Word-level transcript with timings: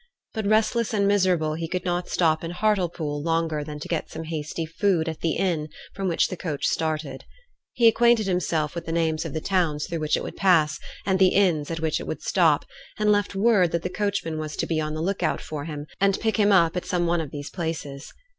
But, 0.33 0.47
restless 0.47 0.95
and 0.95 1.07
miserable, 1.07 1.53
he 1.53 1.67
could 1.67 1.85
not 1.85 2.09
stop 2.09 2.43
in 2.43 2.49
Hartlepool 2.49 3.21
longer 3.21 3.63
than 3.63 3.77
to 3.81 3.87
get 3.87 4.09
some 4.09 4.23
hasty 4.23 4.65
food 4.65 5.07
at 5.07 5.19
the 5.19 5.33
inn 5.33 5.69
from 5.93 6.07
which 6.07 6.29
the 6.29 6.35
coach 6.35 6.65
started. 6.65 7.25
He 7.73 7.87
acquainted 7.87 8.25
himself 8.25 8.73
with 8.73 8.87
the 8.87 8.91
names 8.91 9.25
of 9.25 9.33
the 9.35 9.39
towns 9.41 9.85
through 9.85 9.99
which 9.99 10.17
it 10.17 10.23
would 10.23 10.37
pass, 10.37 10.79
and 11.05 11.19
the 11.19 11.35
inns 11.35 11.69
at 11.69 11.81
which 11.81 11.99
it 11.99 12.07
would 12.07 12.23
stop, 12.23 12.65
and 12.97 13.11
left 13.11 13.35
word 13.35 13.71
that 13.73 13.83
the 13.83 13.89
coachman 13.91 14.39
was 14.39 14.55
to 14.55 14.65
be 14.65 14.81
on 14.81 14.95
the 14.95 15.03
look 15.03 15.21
out 15.21 15.39
for 15.39 15.65
him 15.65 15.85
and 15.99 16.19
pick 16.19 16.37
him 16.37 16.51
up 16.51 16.75
at 16.75 16.83
some 16.85 17.05
one 17.05 17.21
of 17.21 17.29
these 17.29 17.51
places. 17.51 18.11